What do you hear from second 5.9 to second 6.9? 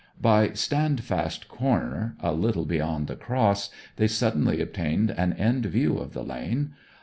of the lane.